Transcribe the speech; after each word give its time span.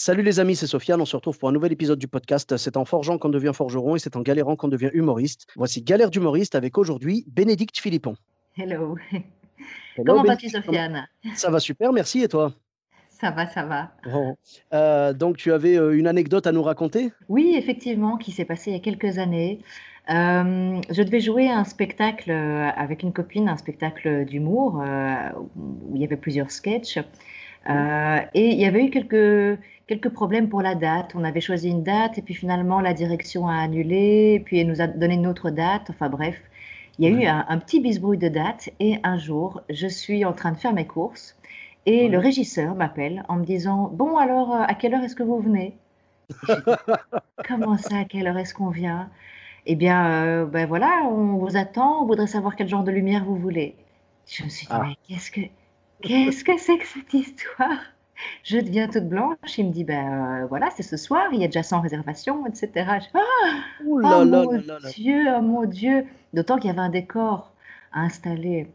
Salut 0.00 0.22
les 0.22 0.38
amis, 0.38 0.54
c'est 0.54 0.68
Sofiane. 0.68 1.00
On 1.00 1.04
se 1.04 1.16
retrouve 1.16 1.36
pour 1.40 1.48
un 1.48 1.52
nouvel 1.52 1.72
épisode 1.72 1.98
du 1.98 2.06
podcast. 2.06 2.56
C'est 2.56 2.76
en 2.76 2.84
forgeant 2.84 3.18
qu'on 3.18 3.30
devient 3.30 3.50
forgeron 3.52 3.96
et 3.96 3.98
c'est 3.98 4.14
en 4.14 4.20
galérant 4.20 4.54
qu'on 4.54 4.68
devient 4.68 4.90
humoriste. 4.92 5.48
Voici 5.56 5.82
Galère 5.82 6.08
d'humoriste 6.08 6.54
avec 6.54 6.78
aujourd'hui 6.78 7.24
Bénédicte 7.26 7.78
Philippon. 7.78 8.14
Hello. 8.56 8.96
Hello, 9.10 10.04
Comment 10.06 10.22
vas-tu, 10.22 10.50
Sofiane? 10.50 11.08
Ça 11.34 11.50
va 11.50 11.58
super, 11.58 11.92
merci. 11.92 12.22
Et 12.22 12.28
toi? 12.28 12.54
Ça 13.08 13.32
va, 13.32 13.48
ça 13.48 13.64
va. 13.64 13.90
Bon. 14.04 14.36
Euh, 14.72 15.12
Donc 15.12 15.36
tu 15.36 15.52
avais 15.52 15.76
euh, 15.76 15.98
une 15.98 16.06
anecdote 16.06 16.46
à 16.46 16.52
nous 16.52 16.62
raconter? 16.62 17.10
Oui, 17.28 17.56
effectivement, 17.56 18.18
qui 18.18 18.30
s'est 18.30 18.44
passé 18.44 18.70
il 18.70 18.74
y 18.74 18.76
a 18.76 18.80
quelques 18.80 19.18
années. 19.18 19.58
Euh, 20.10 20.80
je 20.90 21.02
devais 21.02 21.20
jouer 21.20 21.50
un 21.50 21.64
spectacle 21.64 22.30
avec 22.30 23.02
une 23.02 23.12
copine, 23.12 23.48
un 23.48 23.56
spectacle 23.56 24.24
d'humour 24.26 24.80
euh, 24.80 25.16
où 25.56 25.96
il 25.96 26.00
y 26.00 26.04
avait 26.04 26.16
plusieurs 26.16 26.52
sketchs. 26.52 27.00
Euh, 27.68 28.20
et 28.34 28.48
il 28.50 28.58
y 28.58 28.64
avait 28.66 28.84
eu 28.86 28.90
quelques, 28.90 29.60
quelques 29.86 30.08
problèmes 30.10 30.48
pour 30.48 30.62
la 30.62 30.74
date. 30.74 31.12
On 31.14 31.24
avait 31.24 31.40
choisi 31.40 31.68
une 31.70 31.82
date 31.82 32.18
et 32.18 32.22
puis 32.22 32.34
finalement 32.34 32.80
la 32.80 32.94
direction 32.94 33.46
a 33.48 33.54
annulé, 33.56 34.34
et 34.36 34.40
puis 34.40 34.58
elle 34.60 34.68
nous 34.68 34.80
a 34.80 34.86
donné 34.86 35.14
une 35.14 35.26
autre 35.26 35.50
date. 35.50 35.90
Enfin 35.90 36.08
bref, 36.08 36.40
il 36.98 37.04
y 37.04 37.08
a 37.08 37.10
eu 37.10 37.26
un, 37.26 37.44
un 37.48 37.58
petit 37.58 37.80
bisbrouille 37.80 38.18
de 38.18 38.28
date 38.28 38.70
et 38.80 38.98
un 39.04 39.18
jour, 39.18 39.62
je 39.70 39.86
suis 39.86 40.24
en 40.24 40.32
train 40.32 40.52
de 40.52 40.58
faire 40.58 40.72
mes 40.72 40.86
courses 40.86 41.36
et 41.86 42.08
Ouais. 42.08 42.08
le 42.08 42.18
régisseur 42.18 42.74
m'appelle 42.74 43.24
en 43.28 43.36
me 43.36 43.44
disant 43.44 43.88
Bon, 43.92 44.16
alors, 44.18 44.54
euh, 44.54 44.62
à 44.66 44.74
quelle 44.74 44.94
heure 44.94 45.02
est-ce 45.04 45.16
que 45.16 45.22
vous 45.22 45.40
venez? 45.40 45.78
Comment 47.42 47.76
ça, 47.78 47.98
à 47.98 48.04
quelle 48.04 48.26
heure 48.28 48.38
est-ce 48.38 48.54
qu'on 48.54 48.70
vient? 48.70 49.10
Eh 49.66 49.76
bien, 49.76 50.10
euh, 50.12 50.46
ben 50.46 50.66
voilà, 50.66 51.02
on 51.10 51.38
vous 51.38 51.56
attend, 51.56 52.02
on 52.02 52.06
voudrait 52.06 52.26
savoir 52.26 52.56
quel 52.56 52.68
genre 52.68 52.84
de 52.84 52.92
lumière 52.92 53.24
vous 53.24 53.36
voulez. 53.36 53.76
Je 54.26 54.44
me 54.44 54.48
suis 54.48 54.68
dit, 54.68 54.78
Ah. 54.78 54.80
mais 54.80 54.96
qu'est-ce 55.08 55.30
que 55.30 55.40
qu'est-ce 56.02 56.44
que 56.44 56.58
c'est 56.58 56.78
que 56.78 56.86
cette 56.86 57.12
histoire? 57.14 57.78
Je 58.42 58.58
deviens 58.58 58.88
toute 58.88 59.08
blanche. 59.08 59.58
Il 59.58 59.68
me 59.68 59.72
dit, 59.72 59.84
ben 59.84 60.42
euh, 60.42 60.46
voilà, 60.46 60.68
c'est 60.76 60.82
ce 60.82 60.96
soir, 60.96 61.28
il 61.32 61.40
y 61.40 61.44
a 61.44 61.46
déjà 61.46 61.62
100 61.62 61.80
réservations, 61.80 62.46
etc. 62.46 62.70
Je 62.74 63.06
ah, 63.14 63.20
oh 63.86 63.98
là 63.98 64.24
là 64.24 64.42
mon 64.42 64.50
là. 64.50 64.78
Dieu, 64.94 65.24
oh 65.36 65.42
mon 65.42 65.64
Dieu. 65.64 66.04
D'autant 66.34 66.56
qu'il 66.56 66.66
y 66.66 66.70
avait 66.70 66.80
un 66.80 66.90
décor 66.90 67.52
à 67.92 68.00
installer. 68.00 68.68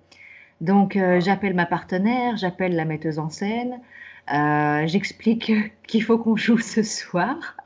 Donc, 0.61 0.95
euh, 0.95 1.19
j'appelle 1.19 1.53
ma 1.53 1.65
partenaire, 1.65 2.37
j'appelle 2.37 2.75
la 2.75 2.85
metteuse 2.85 3.19
en 3.19 3.29
scène, 3.29 3.81
euh, 4.33 4.87
j'explique 4.87 5.51
qu'il 5.87 6.03
faut 6.03 6.17
qu'on 6.17 6.35
joue 6.35 6.59
ce 6.59 6.83
soir. 6.83 7.37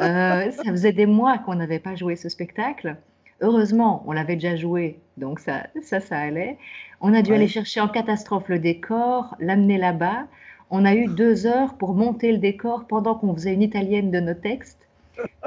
Euh, 0.00 0.50
ça 0.50 0.64
faisait 0.64 0.92
des 0.92 1.06
mois 1.06 1.38
qu'on 1.38 1.54
n'avait 1.54 1.78
pas 1.78 1.94
joué 1.94 2.14
ce 2.14 2.28
spectacle. 2.28 2.98
Heureusement, 3.40 4.04
on 4.06 4.12
l'avait 4.12 4.34
déjà 4.34 4.54
joué, 4.54 5.00
donc 5.16 5.40
ça, 5.40 5.66
ça, 5.82 6.00
ça 6.00 6.18
allait. 6.18 6.58
On 7.00 7.14
a 7.14 7.22
dû 7.22 7.32
Ouais. 7.32 7.34
aller 7.34 7.48
chercher 7.48 7.80
en 7.80 7.88
catastrophe 7.88 8.48
le 8.48 8.58
décor, 8.58 9.36
l'amener 9.40 9.78
là-bas. 9.78 10.26
On 10.70 10.84
a 10.84 10.94
eu 10.94 11.08
deux 11.08 11.46
heures 11.46 11.76
pour 11.76 11.94
monter 11.94 12.32
le 12.32 12.38
décor 12.38 12.86
pendant 12.86 13.14
qu'on 13.14 13.34
faisait 13.34 13.52
une 13.54 13.62
italienne 13.62 14.10
de 14.10 14.20
nos 14.20 14.34
textes, 14.34 14.88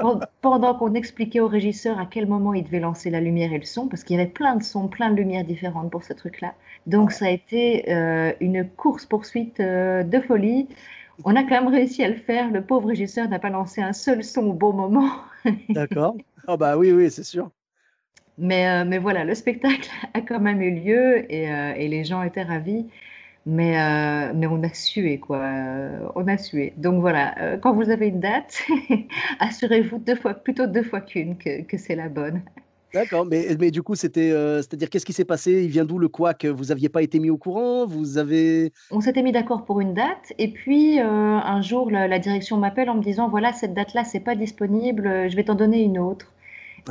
pen- 0.00 0.22
pendant 0.42 0.74
qu'on 0.74 0.94
expliquait 0.94 1.40
au 1.40 1.48
régisseur 1.48 1.98
à 2.00 2.06
quel 2.06 2.26
moment 2.26 2.54
il 2.54 2.64
devait 2.64 2.80
lancer 2.80 3.10
la 3.10 3.20
lumière 3.20 3.52
et 3.52 3.58
le 3.58 3.64
son, 3.64 3.88
parce 3.88 4.04
qu'il 4.04 4.16
y 4.16 4.20
avait 4.20 4.30
plein 4.30 4.56
de 4.56 4.62
sons, 4.62 4.88
plein 4.88 5.10
de 5.10 5.16
lumières 5.16 5.44
différentes 5.44 5.90
pour 5.90 6.04
ce 6.04 6.12
truc-là. 6.14 6.54
Donc 6.86 7.12
ça 7.12 7.26
a 7.26 7.30
été 7.30 7.90
euh, 7.92 8.32
une 8.40 8.68
course-poursuite 8.68 9.60
euh, 9.60 10.02
de 10.04 10.20
folie. 10.20 10.68
On 11.24 11.36
a 11.36 11.42
quand 11.42 11.50
même 11.62 11.68
réussi 11.68 12.04
à 12.04 12.08
le 12.08 12.16
faire. 12.16 12.50
Le 12.50 12.62
pauvre 12.64 12.88
régisseur 12.88 13.28
n'a 13.28 13.38
pas 13.40 13.50
lancé 13.50 13.82
un 13.82 13.92
seul 13.92 14.24
son 14.24 14.46
au 14.48 14.52
bon 14.54 14.72
moment. 14.74 15.10
D'accord. 15.68 16.20
Ah 16.46 16.56
bah 16.56 16.76
oui, 16.76 16.90
oui, 16.92 17.10
c'est 17.10 17.22
sûr. 17.24 17.50
Mais, 18.38 18.68
euh, 18.68 18.84
mais 18.86 18.98
voilà, 18.98 19.24
le 19.24 19.34
spectacle 19.34 19.88
a 20.14 20.20
quand 20.20 20.40
même 20.40 20.60
eu 20.62 20.70
lieu 20.80 21.32
et, 21.32 21.50
euh, 21.50 21.74
et 21.76 21.88
les 21.88 22.04
gens 22.04 22.22
étaient 22.22 22.42
ravis. 22.42 22.86
Mais, 23.46 23.80
euh, 23.80 24.32
mais 24.34 24.46
on 24.48 24.62
a 24.64 24.74
sué, 24.74 25.20
quoi. 25.20 25.38
On 26.16 26.26
a 26.28 26.36
sué. 26.38 26.74
Donc 26.78 27.00
voilà, 27.00 27.58
quand 27.62 27.74
vous 27.74 27.90
avez 27.90 28.08
une 28.08 28.20
date, 28.20 28.62
assurez-vous 29.40 29.98
deux 30.00 30.16
fois, 30.16 30.34
plutôt 30.34 30.66
deux 30.66 30.82
fois 30.82 31.00
qu'une 31.00 31.38
que, 31.38 31.62
que 31.62 31.78
c'est 31.78 31.96
la 31.96 32.08
bonne. 32.08 32.42
D'accord, 32.92 33.26
mais, 33.26 33.54
mais 33.60 33.70
du 33.70 33.82
coup, 33.82 33.94
c'était, 33.94 34.30
euh, 34.30 34.58
c'est-à-dire, 34.62 34.88
qu'est-ce 34.88 35.04
qui 35.04 35.12
s'est 35.12 35.24
passé? 35.26 35.64
Il 35.64 35.68
vient 35.68 35.84
d'où 35.84 35.98
le 35.98 36.08
couac 36.08 36.46
Vous 36.46 36.66
n'aviez 36.66 36.88
pas 36.88 37.02
été 37.02 37.18
mis 37.18 37.28
au 37.30 37.36
courant? 37.36 37.86
Vous 37.86 38.16
avez... 38.16 38.72
On 38.90 39.00
s'était 39.00 39.22
mis 39.22 39.32
d'accord 39.32 39.64
pour 39.64 39.80
une 39.80 39.94
date 39.94 40.32
et 40.38 40.52
puis 40.52 41.00
euh, 41.00 41.04
un 41.04 41.60
jour, 41.60 41.90
la, 41.90 42.08
la 42.08 42.18
direction 42.18 42.56
m'appelle 42.56 42.88
en 42.88 42.94
me 42.94 43.02
disant, 43.02 43.28
voilà, 43.28 43.52
cette 43.52 43.74
date-là, 43.74 44.04
c'est 44.04 44.20
pas 44.20 44.34
disponible, 44.36 45.28
je 45.28 45.36
vais 45.36 45.44
t'en 45.44 45.54
donner 45.56 45.82
une 45.82 45.98
autre. 45.98 46.32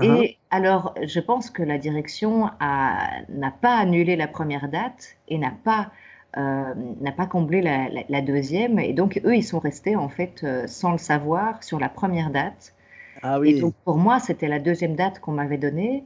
Et 0.01 0.37
alors, 0.51 0.93
je 1.03 1.19
pense 1.19 1.49
que 1.49 1.63
la 1.63 1.77
direction 1.77 2.49
n'a 2.61 3.51
pas 3.61 3.75
annulé 3.77 4.15
la 4.15 4.27
première 4.27 4.69
date 4.69 5.17
et 5.27 5.37
n'a 5.37 5.51
pas, 5.51 5.91
euh, 6.37 6.73
pas 7.17 7.25
comblé 7.27 7.61
la, 7.61 7.89
la- 7.89 8.03
la 8.09 8.21
deuxième. 8.21 8.79
Et 8.79 8.93
donc, 8.93 9.21
eux, 9.25 9.35
ils 9.35 9.43
sont 9.43 9.59
restés, 9.59 9.95
en 9.95 10.09
fait, 10.09 10.43
euh, 10.43 10.67
sans 10.67 10.91
le 10.91 10.97
savoir, 10.97 11.63
sur 11.63 11.79
la 11.79 11.89
première 11.89 12.29
date. 12.29 12.73
Ah 13.21 13.39
Et 13.43 13.53
oui. 13.53 13.55
donc, 13.55 13.75
pour 13.85 13.97
moi, 13.97 14.19
c'était 14.19 14.47
la 14.49 14.59
deuxième 14.59 14.95
date 14.95 15.19
qu'on 15.19 15.33
m'avait 15.33 15.57
donnée. 15.59 16.05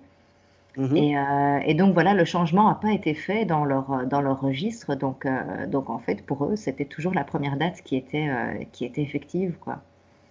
Et, 0.95 1.17
euh, 1.17 1.59
et 1.65 1.73
donc, 1.75 1.93
voilà, 1.93 2.13
le 2.13 2.25
changement 2.25 2.69
n'a 2.69 2.75
pas 2.75 2.93
été 2.93 3.13
fait 3.15 3.45
dans 3.45 3.65
leur, 3.65 4.07
dans 4.07 4.21
leur 4.21 4.41
registre. 4.41 4.95
Donc, 4.95 5.25
euh, 5.25 5.67
donc, 5.67 5.89
en 5.89 5.99
fait, 5.99 6.25
pour 6.25 6.45
eux, 6.45 6.55
c'était 6.55 6.85
toujours 6.85 7.13
la 7.13 7.23
première 7.23 7.57
date 7.57 7.81
qui 7.83 7.95
était, 7.97 8.29
euh, 8.29 8.63
qui 8.73 8.85
était 8.85 9.01
effective, 9.03 9.57
quoi. 9.59 9.83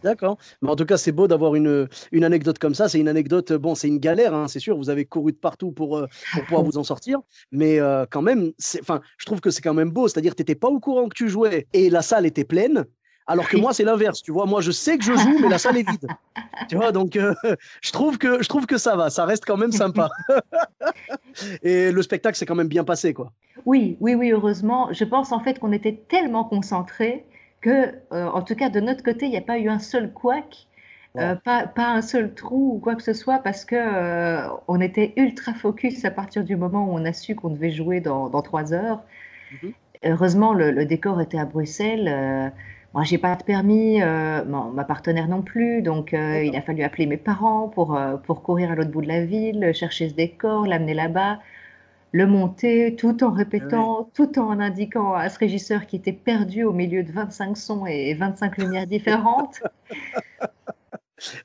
D'accord. 0.03 0.39
Mais 0.63 0.71
en 0.71 0.77
tout 0.77 0.85
cas, 0.85 0.97
c'est 0.97 1.13
beau 1.13 1.27
d'avoir 1.27 1.55
une, 1.55 1.89
une 2.13 2.25
anecdote 2.25 2.59
comme 2.59 2.75
ça. 2.75 2.89
C'est 2.89 3.01
une 3.01 3.09
anecdote, 3.09 3.53
bon, 3.53 3.75
c'est 3.75 3.89
une 3.89 3.99
galère, 3.99 4.35
hein, 4.35 4.49
c'est 4.49 4.61
sûr. 4.61 4.77
Vous 4.77 4.91
avez 4.91 5.05
couru 5.05 5.33
de 5.33 5.37
partout 5.37 5.73
pour, 5.73 5.99
euh, 5.99 6.07
pour 6.33 6.45
pouvoir 6.45 6.63
vous 6.63 6.79
en 6.79 6.85
sortir. 6.85 7.19
Mais 7.51 7.81
euh, 7.81 8.07
quand 8.09 8.23
même, 8.23 8.53
enfin, 8.81 9.01
je 9.17 9.27
trouve 9.27 9.41
que 9.41 9.51
c'est 9.51 9.63
quand 9.63 9.75
même 9.75 9.91
beau. 9.91 10.09
C'est-à-dire 10.09 10.35
tu 10.35 10.43
n'étais 10.43 10.55
pas 10.55 10.69
au 10.69 10.81
courant 10.81 11.09
que 11.09 11.15
tu 11.15 11.29
jouais 11.29 11.67
et 11.73 11.91
la 11.91 12.03
salle 12.03 12.27
était 12.27 12.45
pleine. 12.45 12.85
Alors 13.29 13.47
que 13.47 13.59
moi, 13.59 13.75
c'est 13.75 13.85
l'inverse. 13.85 14.23
Tu 14.23 14.33
vois, 14.33 14.47
moi, 14.47 14.63
je 14.63 14.71
sais 14.71 14.97
que 14.97 15.05
je 15.05 15.13
joue, 15.13 15.39
mais 15.43 15.51
la 15.51 15.59
salle 15.59 15.77
est 15.77 15.89
vide. 15.89 16.07
Tu 16.69 16.77
vois, 16.77 16.93
donc 16.93 17.15
euh, 17.15 17.35
je, 17.83 17.93
trouve 17.93 18.17
que, 18.17 18.43
je 18.43 18.49
trouve 18.49 18.65
que 18.65 18.79
ça 18.79 18.97
va. 18.97 19.11
Ça 19.11 19.27
reste 19.27 19.45
quand 19.45 19.59
même 19.59 19.71
sympa. 19.71 20.09
et 21.63 21.93
le 21.93 22.03
spectacle 22.03 22.39
s'est 22.39 22.47
quand 22.47 22.55
même 22.55 22.69
bien 22.69 22.85
passé, 22.85 23.13
quoi. 23.13 23.33
Oui, 23.67 23.99
oui, 24.01 24.15
oui, 24.15 24.31
heureusement. 24.31 24.89
Je 24.93 25.05
pense 25.05 25.31
en 25.31 25.41
fait 25.41 25.59
qu'on 25.59 25.73
était 25.73 26.05
tellement 26.09 26.45
concentrés 26.45 27.27
que, 27.61 27.95
euh, 28.13 28.27
en 28.29 28.43
tout 28.43 28.55
cas 28.55 28.71
de 28.71 28.81
notre 28.81 29.03
côté, 29.05 29.27
il 29.27 29.31
n'y 29.31 29.37
a 29.37 29.43
pas 29.43 29.59
eu 29.59 29.69
un 29.69 29.79
seul 29.79 30.13
couac, 30.13 30.67
euh, 31.19 31.35
pas, 31.37 31.67
pas 31.67 31.89
un 31.91 32.03
seul 32.03 32.35
trou 32.35 32.77
ou 32.77 32.79
quoi 32.81 32.95
que 32.97 33.03
ce 33.03 33.13
soit, 33.13 33.39
parce 33.41 33.65
que 33.65 33.77
euh, 33.77 34.49
on 34.69 34.81
était 34.81 35.13
ultra 35.17 35.55
focus 35.55 36.05
à 36.05 36.11
partir 36.11 36.45
du 36.45 36.57
moment 36.57 36.87
où 36.87 36.93
on 36.93 37.05
a 37.05 37.13
su 37.13 37.35
qu'on 37.35 37.51
devait 37.51 37.71
jouer 37.71 38.01
dans, 38.01 38.29
dans 38.29 38.43
trois 38.43 38.73
heures. 38.73 39.05
Mhm. 39.51 39.75
Heureusement, 40.05 40.55
le, 40.55 40.71
le 40.71 40.85
décor 40.87 41.21
était 41.21 41.39
à 41.39 41.45
Bruxelles. 41.45 42.09
euh, 42.09 42.51
moi, 42.95 43.05
j'ai 43.05 43.19
pas 43.19 43.37
de 43.37 43.43
permis, 43.45 44.01
euh, 44.03 44.45
ma 44.45 44.85
partenaire 44.85 45.29
non 45.29 45.43
plus, 45.43 45.83
donc 45.83 46.13
il 46.13 46.57
a 46.57 46.63
fallu 46.63 46.83
appeler 46.83 47.07
mes 47.07 47.19
parents 47.19 47.69
pour, 47.69 47.99
pour 48.25 48.43
courir 48.43 48.71
à 48.73 48.75
l'autre 48.75 48.91
bout 48.91 49.03
de 49.03 49.09
la 49.09 49.25
ville, 49.25 49.73
chercher 49.75 50.09
ce 50.09 50.15
décor, 50.15 50.67
l'amener 50.67 50.95
là-bas 50.95 51.39
le 52.13 52.27
monter 52.27 52.97
tout 52.97 53.23
en 53.23 53.33
répétant, 53.33 54.11
tout 54.15 54.39
en 54.39 54.61
indiquant 54.61 55.15
à 55.15 55.29
ce 55.29 55.39
régisseur 55.39 55.87
qui 55.87 55.97
était 55.97 56.13
perdu 56.13 56.65
au 56.65 56.73
milieu 56.73 57.03
de 57.03 57.13
25 57.13 57.57
sons 57.57 57.87
et 57.87 58.15
25 58.15 58.57
lumières 58.59 58.87
différentes. 58.87 59.61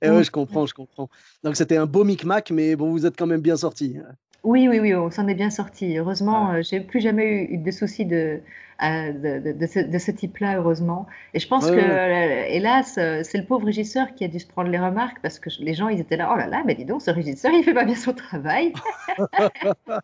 Et 0.01 0.09
ouais, 0.09 0.23
je 0.23 0.31
comprends, 0.31 0.65
je 0.65 0.73
comprends. 0.73 1.09
Donc 1.43 1.55
c'était 1.55 1.77
un 1.77 1.85
beau 1.85 2.03
micmac, 2.03 2.51
mais 2.51 2.75
bon, 2.75 2.91
vous 2.91 3.05
êtes 3.05 3.17
quand 3.17 3.27
même 3.27 3.41
bien 3.41 3.57
sorti. 3.57 3.97
Oui, 4.43 4.67
oui, 4.67 4.79
oui, 4.79 4.93
on 4.93 5.09
s'en 5.09 5.27
est 5.29 5.35
bien 5.35 5.49
sorti. 5.49 5.97
Heureusement, 5.97 6.51
euh, 6.51 6.61
j'ai 6.61 6.81
plus 6.81 6.99
jamais 6.99 7.43
eu 7.49 7.57
de 7.57 7.71
soucis 7.71 8.05
de, 8.05 8.41
euh, 8.83 9.13
de, 9.39 9.53
de- 9.53 9.65
ce, 9.67 9.79
de 9.79 9.97
ce 9.97 10.11
type-là, 10.11 10.57
heureusement. 10.57 11.07
Et 11.33 11.39
je 11.39 11.47
pense 11.47 11.69
Ouais, 11.69 11.71
que, 11.71 11.79
ouais. 11.79 11.99
euh, 11.99 12.45
hélas, 12.49 12.97
euh, 12.97 13.21
c'est 13.23 13.37
le 13.37 13.45
pauvre 13.45 13.65
régisseur 13.65 14.13
qui 14.15 14.25
a 14.25 14.27
dû 14.27 14.39
se 14.39 14.47
prendre 14.47 14.69
les 14.69 14.79
remarques 14.79 15.19
parce 15.21 15.39
que 15.39 15.49
les 15.59 15.73
gens, 15.73 15.87
ils 15.87 15.99
étaient 16.01 16.17
là, 16.17 16.29
oh 16.33 16.35
là 16.37 16.47
là, 16.47 16.61
mais 16.65 16.75
dis 16.75 16.83
donc, 16.85 17.01
ce 17.01 17.11
régisseur, 17.11 17.51
il 17.53 17.63
fait 17.63 17.73
pas 17.73 17.85
bien 17.85 17.95
son 17.95 18.13
travail. 18.13 18.75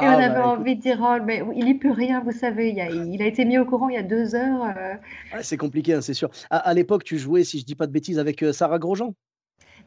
Et 0.00 0.08
Ah, 0.08 0.10
on 0.10 0.18
avait 0.18 0.40
bah, 0.40 0.46
écoute. 0.46 0.64
envie 0.64 0.76
de 0.76 0.80
dire, 0.80 0.98
oh, 1.00 1.18
mais 1.24 1.42
il 1.54 1.68
y 1.68 1.74
peut 1.74 1.90
rien, 1.92 2.20
vous 2.20 2.32
savez, 2.32 2.70
il, 2.70 2.80
a- 2.80 2.90
il 2.90 3.22
a 3.22 3.26
été 3.26 3.44
mis 3.44 3.58
au 3.58 3.64
courant 3.64 3.88
il 3.88 3.94
y 3.94 3.98
a 3.98 4.02
deux 4.02 4.34
heures. 4.34 4.64
euh, 4.76 4.94
Ouais, 5.32 5.42
c'est 5.42 5.56
compliqué, 5.56 5.94
hein, 5.94 6.00
c'est 6.00 6.14
sûr. 6.14 6.30
À, 6.50 6.58
à 6.58 6.74
l'époque, 6.74 7.04
tu 7.04 7.18
jouais, 7.18 7.44
si 7.44 7.60
je 7.60 7.64
dis 7.64 7.74
pas 7.76 7.86
de 7.86 7.92
bêtises, 7.92 8.18
avec 8.18 8.44
Sarah 8.52 8.78
Grosjean? 8.78 9.14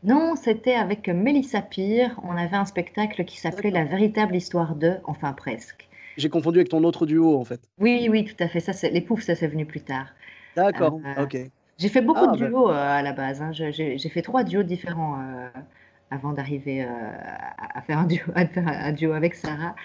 Non, 0.04 0.36
c'était 0.36 0.76
avec 0.76 1.08
Mélissa 1.10 1.62
Pire. 1.62 2.20
On 2.24 2.38
avait 2.38 2.56
un 2.58 2.66
spectacle 2.66 3.26
qui 3.26 3.38
s'appelait 3.40 3.72
La 3.72 3.86
véritable 3.86 4.36
histoire 4.36 4.76
de, 4.76 4.98
enfin 5.06 5.34
presque. 5.34 5.90
j'ai 6.18 6.30
confondu 6.30 6.60
avec 6.60 6.70
ton 6.70 6.84
autre 6.84 7.06
duo 7.06 7.38
en 7.40 7.46
fait. 7.46 7.62
Oui, 7.80 8.08
oui, 8.10 8.26
tout 8.26 8.36
à 8.44 8.48
fait. 8.48 8.60
Ça, 8.60 8.74
c'est 8.74 8.90
les 8.92 9.02
poufs, 9.02 9.22
ça 9.24 9.36
c'est 9.36 9.48
venu 9.48 9.66
plus 9.66 9.82
tard. 9.82 10.08
D'accord, 10.56 11.00
Euh, 11.06 11.24
ok. 11.24 11.38
J'ai 11.80 11.90
fait 11.90 12.02
beaucoup 12.02 12.26
Ah, 12.26 12.28
de 12.28 12.38
bah, 12.38 12.48
duos 12.48 12.70
euh, 12.70 12.74
à 12.74 13.02
la 13.02 13.14
base. 13.14 13.42
hein. 13.42 13.52
J'ai 13.52 13.98
fait 14.10 14.22
trois 14.22 14.44
duos 14.44 14.64
différents 14.64 15.20
euh, 15.22 15.50
avant 16.12 16.34
d'arriver 16.34 16.84
à 16.84 17.56
à 17.76 17.82
faire 17.82 17.98
un 18.00 18.92
duo 18.94 19.14
avec 19.14 19.34
Sarah. 19.36 19.76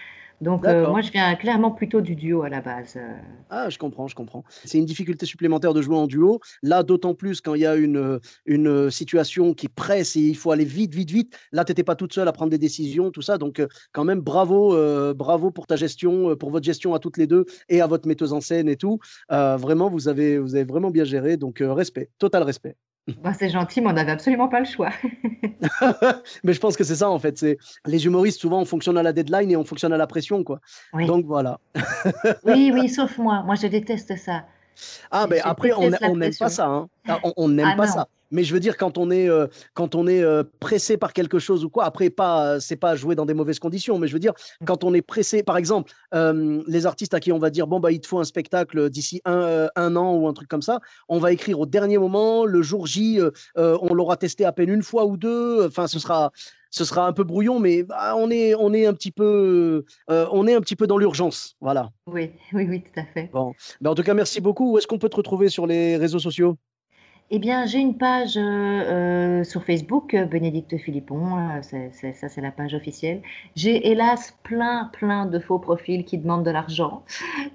Donc 0.40 0.64
euh, 0.64 0.88
moi, 0.88 1.00
je 1.00 1.10
viens 1.10 1.34
clairement 1.36 1.70
plutôt 1.70 2.00
du 2.00 2.14
duo 2.14 2.42
à 2.42 2.48
la 2.48 2.60
base. 2.60 2.94
euh. 2.96 3.16
Ah, 3.50 3.70
je 3.70 3.78
comprends, 3.78 4.06
je 4.06 4.14
comprends. 4.14 4.44
C'est 4.64 4.78
une 4.78 4.84
difficulté 4.84 5.26
supplémentaire 5.26 5.74
de 5.74 5.82
jouer 5.82 5.96
en 5.96 6.06
duo. 6.06 6.40
Là, 6.62 6.82
d'autant 6.82 7.14
plus 7.14 7.40
quand 7.40 7.54
il 7.54 7.62
y 7.62 7.66
a 7.66 7.74
une, 7.74 7.96
euh, 7.96 8.18
une 8.46 8.90
situation 8.90 9.52
qui 9.54 9.68
presse 9.68 10.16
et 10.16 10.20
il 10.20 10.36
faut 10.36 10.52
aller 10.52 10.64
vite, 10.64 10.94
vite, 10.94 11.10
vite. 11.10 11.36
Là, 11.52 11.64
tu 11.64 11.72
n'étais 11.72 11.82
pas 11.84 11.96
toute 11.96 12.12
seule 12.12 12.28
à 12.28 12.32
prendre 12.32 12.50
des 12.50 12.58
décisions, 12.58 13.10
tout 13.10 13.22
ça. 13.22 13.38
Donc, 13.38 13.60
quand 13.92 14.04
même, 14.04 14.20
bravo, 14.20 14.74
euh, 14.74 15.14
bravo 15.14 15.50
pour 15.50 15.66
ta 15.66 15.76
gestion, 15.76 16.36
pour 16.36 16.50
votre 16.50 16.64
gestion 16.64 16.94
à 16.94 16.98
toutes 16.98 17.16
les 17.16 17.26
deux 17.26 17.44
et 17.68 17.80
à 17.80 17.86
votre 17.86 18.06
metteuse 18.06 18.32
en 18.32 18.40
scène 18.40 18.68
et 18.68 18.76
tout. 18.76 18.98
Euh, 19.32 19.56
vraiment, 19.56 19.90
vous 19.90 20.08
avez, 20.08 20.38
vous 20.38 20.54
avez 20.54 20.64
vraiment 20.64 20.90
bien 20.90 21.04
géré. 21.04 21.36
Donc, 21.36 21.58
respect, 21.60 22.10
total 22.18 22.42
respect. 22.44 22.76
Bah, 23.22 23.32
c'est 23.32 23.48
gentil, 23.48 23.80
mais 23.80 23.88
on 23.88 23.92
n'avait 23.94 24.12
absolument 24.12 24.48
pas 24.48 24.60
le 24.60 24.66
choix. 24.66 24.90
Mais 26.44 26.52
je 26.52 26.60
pense 26.60 26.76
que 26.76 26.84
c'est 26.84 26.96
ça, 26.96 27.10
en 27.10 27.18
fait. 27.18 27.38
C'est 27.38 27.58
les 27.86 28.04
humoristes, 28.06 28.40
souvent, 28.40 28.60
on 28.60 28.64
fonctionne 28.64 28.98
à 28.98 29.02
la 29.02 29.12
deadline 29.12 29.50
et 29.50 29.56
on 29.56 29.64
fonctionne 29.64 29.92
à 29.92 29.96
la 29.96 30.06
pression, 30.06 30.44
quoi. 30.44 30.60
Oui, 30.92 31.06
Donc, 31.06 31.24
voilà. 31.26 31.58
oui, 32.44 32.70
oui, 32.72 32.88
sauf 32.88 33.18
moi. 33.18 33.42
Moi, 33.44 33.54
je 33.54 33.66
déteste 33.66 34.16
ça. 34.16 34.44
Ah, 35.10 35.24
Je 35.24 35.30
ben 35.30 35.42
après, 35.44 35.72
on 35.72 35.80
déteste 35.90 36.02
la 36.02 36.10
on 36.10 36.16
n'aime 36.16 36.34
pas 36.38 36.48
ça. 36.50 36.66
hein. 36.66 36.88
Ah, 37.08 37.18
On 37.24 37.32
on 37.36 37.48
n'aime 37.48 37.68
Ah 37.72 37.76
pas 37.76 37.86
non. 37.86 37.92
ça. 37.92 38.08
Mais 38.30 38.44
je 38.44 38.52
veux 38.52 38.60
dire, 38.60 38.76
quand 38.76 38.98
on 38.98 39.10
est, 39.10 39.28
euh, 39.28 39.46
quand 39.74 39.94
on 39.94 40.06
est 40.06 40.22
euh, 40.22 40.42
pressé 40.60 40.96
par 40.96 41.12
quelque 41.12 41.38
chose 41.38 41.64
ou 41.64 41.70
quoi, 41.70 41.84
après, 41.84 42.10
pas, 42.10 42.54
euh, 42.54 42.60
c'est 42.60 42.76
pas 42.76 42.94
jouer 42.94 43.14
dans 43.14 43.26
des 43.26 43.34
mauvaises 43.34 43.58
conditions, 43.58 43.98
mais 43.98 44.06
je 44.06 44.12
veux 44.12 44.18
dire, 44.18 44.34
quand 44.66 44.84
on 44.84 44.92
est 44.94 45.02
pressé, 45.02 45.42
par 45.42 45.56
exemple, 45.56 45.92
les 46.12 46.86
artistes 46.86 47.14
à 47.14 47.20
qui 47.20 47.32
on 47.32 47.38
va 47.38 47.50
dire, 47.50 47.66
bon, 47.66 47.80
bah, 47.80 47.92
il 47.92 48.00
te 48.00 48.06
faut 48.06 48.18
un 48.18 48.24
spectacle 48.24 48.90
d'ici 48.90 49.20
un, 49.24 49.68
un 49.76 49.96
an 49.96 50.14
ou 50.14 50.28
un 50.28 50.32
truc 50.32 50.48
comme 50.48 50.62
ça, 50.62 50.80
on 51.08 51.18
va 51.18 51.32
écrire 51.32 51.60
au 51.60 51.66
dernier 51.66 51.98
moment, 51.98 52.44
le 52.44 52.62
jour 52.62 52.86
J, 52.86 53.20
on 53.56 53.94
l'aura 53.94 54.16
testé 54.16 54.44
à 54.44 54.52
peine 54.52 54.68
une 54.68 54.82
fois 54.82 55.06
ou 55.06 55.16
deux, 55.16 55.66
enfin, 55.66 55.86
ce 55.86 55.98
sera. 55.98 56.32
Ce 56.70 56.84
sera 56.84 57.06
un 57.06 57.12
peu 57.12 57.24
brouillon, 57.24 57.60
mais 57.60 57.82
bah, 57.82 58.14
on, 58.16 58.30
est, 58.30 58.54
on, 58.54 58.74
est 58.74 58.84
un 58.84 58.92
petit 58.92 59.10
peu, 59.10 59.84
euh, 60.10 60.26
on 60.32 60.46
est 60.46 60.54
un 60.54 60.60
petit 60.60 60.76
peu 60.76 60.86
dans 60.86 60.98
l'urgence. 60.98 61.56
Voilà. 61.60 61.90
Oui, 62.06 62.32
oui, 62.52 62.66
oui, 62.68 62.82
tout 62.82 63.00
à 63.00 63.04
fait. 63.04 63.30
Bon. 63.32 63.54
Ben, 63.80 63.90
en 63.90 63.94
tout 63.94 64.02
cas, 64.02 64.14
merci 64.14 64.40
beaucoup. 64.40 64.72
Où 64.72 64.78
est-ce 64.78 64.86
qu'on 64.86 64.98
peut 64.98 65.08
te 65.08 65.16
retrouver 65.16 65.48
sur 65.48 65.66
les 65.66 65.96
réseaux 65.96 66.18
sociaux? 66.18 66.58
Eh 67.30 67.38
bien, 67.38 67.66
j'ai 67.66 67.78
une 67.78 67.98
page 67.98 68.38
euh, 68.38 68.40
euh, 68.40 69.44
sur 69.44 69.62
Facebook, 69.62 70.14
euh, 70.14 70.24
Bénédicte 70.24 70.78
Philippon, 70.78 71.60
c'est- 71.62 71.90
c'est- 71.92 72.14
ça 72.14 72.30
c'est 72.30 72.40
la 72.40 72.50
page 72.50 72.72
officielle. 72.72 73.20
J'ai 73.54 73.90
hélas 73.90 74.34
plein, 74.44 74.88
plein 74.94 75.26
de 75.26 75.38
faux 75.38 75.58
profils 75.58 76.06
qui 76.06 76.16
demandent 76.16 76.44
de 76.44 76.50
l'argent. 76.50 77.02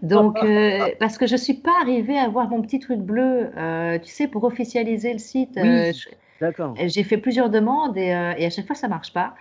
Donc, 0.04 0.38
euh, 0.44 0.90
parce 1.00 1.18
que 1.18 1.26
je 1.26 1.36
suis 1.36 1.56
pas 1.56 1.74
arrivée 1.82 2.18
à 2.20 2.24
avoir 2.26 2.50
mon 2.50 2.62
petit 2.62 2.80
truc 2.80 3.00
bleu, 3.00 3.50
tu 4.04 4.12
sais, 4.12 4.28
pour 4.28 4.44
officialiser 4.44 5.14
le 5.14 5.20
site. 5.20 5.60
Oui. 5.62 5.92
je- 5.94 6.10
D'accord. 6.42 6.76
j'ai 6.86 7.04
fait 7.04 7.18
plusieurs 7.18 7.50
demandes 7.50 7.98
et, 7.98 8.08
et 8.10 8.46
à 8.46 8.50
chaque 8.52 8.68
fois 8.68 8.76
ça 8.76 8.88
marche 8.88 9.14
pas. 9.14 9.36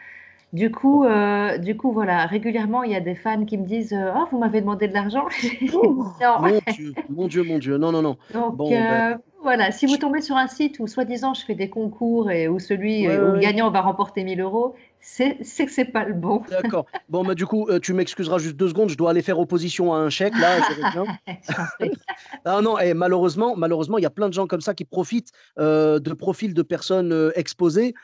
Du 0.53 0.71
coup, 0.71 1.05
euh, 1.05 1.59
du 1.59 1.77
coup, 1.77 1.93
voilà, 1.93 2.27
régulièrement 2.27 2.83
il 2.85 2.93
y 2.93 2.95
a 2.95 3.01
des 3.01 3.15
fans 3.15 3.45
qui 3.47 3.59
me 3.59 3.67
disent 3.67 3.93
euh, 3.95 4.13
Oh, 4.17 4.27
vous 4.31 4.39
m'avez 4.39 4.61
demandé 4.61 4.89
de 4.89 4.95
l'argent? 4.95 5.27
Non. 5.73 5.97
Mon 6.41 6.61
Dieu, 6.69 6.95
mon 7.09 7.27
Dieu, 7.29 7.43
mon 7.45 7.59
Dieu. 7.59 7.79
Non, 7.79 7.93
non, 7.93 8.03
non. 8.03 8.19
Donc 8.35 8.57
Bon, 8.57 8.71
ben, 8.71 9.03
euh, 9.03 9.17
voilà, 9.43 9.73
si 9.73 9.87
vous 9.87 9.97
tombez 9.97 10.21
sur 10.21 10.37
un 10.37 10.47
site 10.47 10.79
où 10.79 10.87
soi-disant 10.87 11.35
je 11.35 11.45
fais 11.45 11.55
des 11.55 11.69
concours 11.69 12.31
et 12.31 12.49
où 12.49 12.59
celui 12.59 13.07
Ouais, 13.07 13.17
euh, 13.17 13.29
où 13.29 13.33
le 13.33 13.39
ouais. 13.39 13.41
gagnant 13.41 13.71
va 13.71 13.81
remporter 13.81 14.25
1000 14.25 14.41
euros, 14.41 14.75
c'est 15.03 15.37
que 15.67 15.71
c'est 15.73 15.85
pas 15.87 16.05
le 16.05 16.15
bon. 16.15 16.43
D'accord. 16.49 16.87
Bon, 17.09 17.25
bah, 17.25 17.35
du 17.35 17.45
coup, 17.45 17.69
euh, 17.69 17.79
tu 17.79 17.93
m'excuseras 17.93 18.39
juste 18.39 18.57
deux 18.57 18.69
secondes. 18.69 18.89
Je 18.89 18.97
dois 18.97 19.11
aller 19.11 19.23
faire 19.23 19.39
opposition 19.39 19.93
à 19.93 19.99
un 19.99 20.09
chèque, 20.11 20.35
là. 20.39 20.59
Ah 22.45 22.61
non, 22.63 22.79
et 22.79 22.95
malheureusement, 22.95 23.55
malheureusement, 23.57 23.99
il 23.99 24.03
y 24.03 24.07
a 24.07 24.11
plein 24.11 24.29
de 24.29 24.35
gens 24.35 24.47
comme 24.47 24.61
ça 24.61 24.75
qui 24.75 24.85
profitent 24.85 25.31
euh, 25.59 25.99
de 25.99 26.13
profils 26.13 26.55
de 26.55 26.63
personnes 26.63 27.13
euh, 27.13 27.31
exposées 27.35 27.95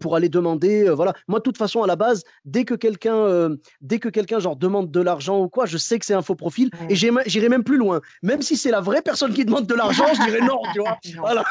pour 0.00 0.16
aller 0.16 0.30
demander. 0.30 0.88
voilà. 0.88 1.12
Moi, 1.28 1.38
de 1.38 1.42
toute 1.42 1.58
façon, 1.58 1.82
à 1.82 1.86
la 1.86 1.96
base, 1.96 2.22
dès 2.46 2.64
que 2.64 2.72
quelqu'un, 2.72 3.50
dès 3.82 3.98
que 3.98 4.08
quelqu'un 4.08 4.38
genre 4.38 4.56
demande 4.56 4.90
de 4.90 5.00
l'argent 5.02 5.38
ou 5.38 5.50
quoi, 5.50 5.66
je 5.66 5.76
sais 5.76 5.98
que 5.98 6.06
c'est 6.06 6.14
un 6.14 6.22
faux 6.22 6.34
profil 6.34 6.70
Ouais. 6.80 6.86
et 6.90 6.94
j'irai 7.26 7.48
même 7.50 7.62
plus 7.62 7.76
loin. 7.76 8.00
Même 8.22 8.40
si 8.40 8.56
c'est 8.56 8.70
la 8.70 8.80
vraie 8.80 9.02
personne 9.02 9.34
qui 9.34 9.44
demande 9.44 9.66
de 9.66 9.74
l'argent, 9.74 10.06
je 10.14 10.24
dirais 10.24 10.40
non, 10.40 10.60
tu 10.72 10.80
vois. 10.80 10.96
Non. 11.14 11.20
Voilà. 11.20 11.44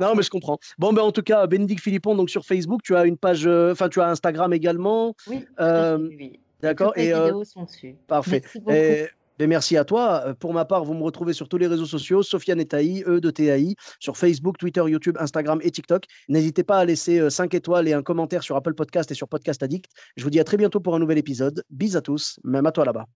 non, 0.00 0.14
mais 0.16 0.22
je 0.22 0.30
comprends. 0.30 0.58
Bon, 0.78 0.92
ben 0.92 1.02
en 1.02 1.12
tout 1.12 1.22
cas, 1.22 1.46
Bénédicte 1.46 1.82
Philippon, 1.82 2.14
donc 2.16 2.28
sur 2.28 2.44
Facebook, 2.44 2.80
tu 2.82 2.96
as 2.96 3.04
une 3.04 3.16
page, 3.16 3.48
enfin, 3.76 3.88
tu 3.88 4.00
as 4.00 4.08
Instagram 4.08 4.52
également. 4.52 5.14
Oui, 5.28 5.44
Euh, 5.60 5.98
oui, 5.98 6.16
oui. 6.18 6.40
D'accord. 6.60 6.88
Toutes 6.94 7.02
les 7.02 7.08
Et 7.08 7.14
euh, 7.14 7.24
vidéos 7.26 7.44
sont 7.44 7.64
dessus. 7.64 7.96
Parfait. 8.06 8.42
Merci. 8.66 8.70
Et, 8.70 9.08
ben, 9.38 9.46
merci 9.48 9.76
à 9.76 9.84
toi. 9.84 10.22
Euh, 10.26 10.34
Pour 10.34 10.54
ma 10.54 10.64
part, 10.64 10.84
vous 10.84 10.94
me 10.94 11.02
retrouvez 11.02 11.34
sur 11.34 11.48
tous 11.48 11.58
les 11.58 11.66
réseaux 11.66 11.84
sociaux, 11.84 12.22
Sofiane 12.22 12.58
Etaï, 12.60 13.02
E 13.06 13.20
de 13.20 13.30
TAI, 13.30 13.76
sur 14.00 14.16
Facebook, 14.16 14.56
Twitter, 14.56 14.82
YouTube, 14.86 15.16
Instagram 15.20 15.60
et 15.62 15.70
TikTok. 15.70 16.04
N'hésitez 16.28 16.64
pas 16.64 16.78
à 16.78 16.84
laisser 16.86 17.28
5 17.28 17.52
étoiles 17.52 17.86
et 17.88 17.92
un 17.92 18.02
commentaire 18.02 18.42
sur 18.42 18.56
Apple 18.56 18.74
Podcast 18.74 19.10
et 19.10 19.14
sur 19.14 19.28
Podcast 19.28 19.62
Addict. 19.62 19.90
Je 20.16 20.24
vous 20.24 20.30
dis 20.30 20.40
à 20.40 20.44
très 20.44 20.56
bientôt 20.56 20.80
pour 20.80 20.94
un 20.94 20.98
nouvel 20.98 21.18
épisode. 21.18 21.62
Bis 21.70 21.96
à 21.96 22.00
tous, 22.00 22.40
même 22.44 22.64
à 22.64 22.72
toi 22.72 22.86
là-bas. 22.86 23.06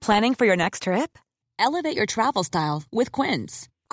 Planning 0.00 0.34
for 0.34 0.46
your 0.46 0.56
next 0.56 0.82
trip? 0.82 1.18
Elevate 1.58 1.96
your 1.96 2.06
travel 2.06 2.44
style 2.44 2.82
with 2.92 3.10
Quince. 3.10 3.68